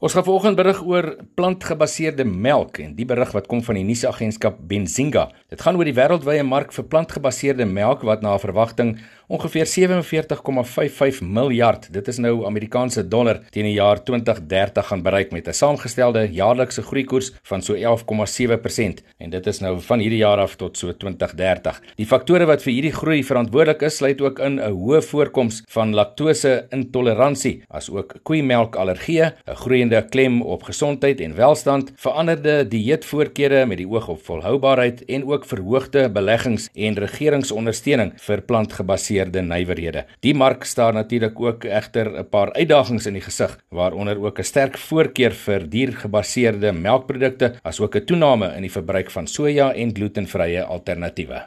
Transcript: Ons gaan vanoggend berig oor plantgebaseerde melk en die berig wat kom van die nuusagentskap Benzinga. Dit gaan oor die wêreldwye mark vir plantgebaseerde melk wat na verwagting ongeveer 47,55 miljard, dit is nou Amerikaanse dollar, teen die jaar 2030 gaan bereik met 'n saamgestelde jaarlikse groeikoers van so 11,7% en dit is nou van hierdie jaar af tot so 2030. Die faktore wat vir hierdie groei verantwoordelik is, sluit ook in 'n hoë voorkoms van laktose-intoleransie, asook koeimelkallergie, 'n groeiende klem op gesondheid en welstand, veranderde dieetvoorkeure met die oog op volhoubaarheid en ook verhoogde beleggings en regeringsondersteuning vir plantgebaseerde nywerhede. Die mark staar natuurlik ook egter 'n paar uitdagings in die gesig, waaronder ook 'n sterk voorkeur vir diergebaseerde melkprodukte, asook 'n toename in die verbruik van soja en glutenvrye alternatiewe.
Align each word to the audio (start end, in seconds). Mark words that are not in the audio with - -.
Ons 0.00 0.14
gaan 0.16 0.24
vanoggend 0.24 0.56
berig 0.56 0.78
oor 0.88 1.06
plantgebaseerde 1.36 2.24
melk 2.24 2.78
en 2.80 2.94
die 2.96 3.04
berig 3.04 3.34
wat 3.36 3.50
kom 3.52 3.60
van 3.60 3.76
die 3.76 3.84
nuusagentskap 3.84 4.56
Benzinga. 4.70 5.26
Dit 5.52 5.60
gaan 5.60 5.76
oor 5.76 5.84
die 5.84 5.92
wêreldwye 5.92 6.40
mark 6.48 6.72
vir 6.72 6.86
plantgebaseerde 6.88 7.66
melk 7.68 8.06
wat 8.08 8.24
na 8.24 8.38
verwagting 8.40 8.94
ongeveer 9.30 9.66
47,55 9.66 11.20
miljard, 11.22 11.86
dit 11.94 12.08
is 12.10 12.18
nou 12.18 12.32
Amerikaanse 12.46 13.04
dollar, 13.08 13.38
teen 13.54 13.68
die 13.68 13.76
jaar 13.76 14.00
2030 14.02 14.88
gaan 14.90 15.02
bereik 15.06 15.30
met 15.30 15.46
'n 15.48 15.54
saamgestelde 15.54 16.26
jaarlikse 16.32 16.82
groeikoers 16.82 17.30
van 17.42 17.62
so 17.62 17.74
11,7% 17.74 19.02
en 19.18 19.30
dit 19.30 19.46
is 19.46 19.60
nou 19.60 19.80
van 19.80 19.98
hierdie 19.98 20.18
jaar 20.18 20.38
af 20.38 20.56
tot 20.56 20.78
so 20.78 20.92
2030. 20.92 21.80
Die 21.96 22.06
faktore 22.06 22.44
wat 22.44 22.62
vir 22.62 22.72
hierdie 22.72 22.92
groei 22.92 23.24
verantwoordelik 23.24 23.82
is, 23.82 23.96
sluit 23.96 24.20
ook 24.20 24.38
in 24.38 24.58
'n 24.58 24.72
hoë 24.72 25.02
voorkoms 25.02 25.62
van 25.68 25.94
laktose-intoleransie, 25.94 27.62
asook 27.68 28.14
koeimelkallergie, 28.22 29.22
'n 29.22 29.32
groeiende 29.54 30.06
klem 30.10 30.42
op 30.42 30.62
gesondheid 30.62 31.20
en 31.20 31.36
welstand, 31.36 31.92
veranderde 31.96 32.68
dieetvoorkeure 32.68 33.66
met 33.66 33.78
die 33.78 33.88
oog 33.88 34.08
op 34.08 34.22
volhoubaarheid 34.22 35.04
en 35.04 35.24
ook 35.26 35.44
verhoogde 35.44 36.10
beleggings 36.10 36.68
en 36.74 36.94
regeringsondersteuning 36.98 38.12
vir 38.16 38.40
plantgebaseerde 38.40 39.19
nywerhede. 39.26 40.04
Die 40.20 40.34
mark 40.34 40.64
staar 40.64 40.92
natuurlik 40.92 41.40
ook 41.40 41.64
egter 41.64 42.18
'n 42.18 42.28
paar 42.28 42.52
uitdagings 42.52 43.06
in 43.06 43.14
die 43.14 43.22
gesig, 43.22 43.58
waaronder 43.68 44.18
ook 44.18 44.38
'n 44.38 44.44
sterk 44.44 44.78
voorkeur 44.78 45.32
vir 45.32 45.68
diergebaseerde 45.68 46.72
melkprodukte, 46.72 47.54
asook 47.62 47.96
'n 47.96 48.04
toename 48.04 48.54
in 48.56 48.62
die 48.62 48.70
verbruik 48.70 49.10
van 49.10 49.26
soja 49.26 49.72
en 49.74 49.94
glutenvrye 49.94 50.62
alternatiewe. 50.64 51.42